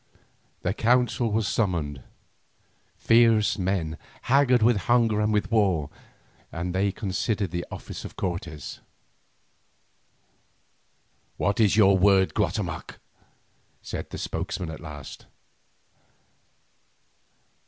[0.63, 5.91] The council was summoned—fierce men, haggard with hunger and with war,
[6.51, 8.79] and they considered the offer of Cortes.
[11.37, 12.97] "What is your word, Guatemoc?"
[13.83, 15.27] said their spokesman at last.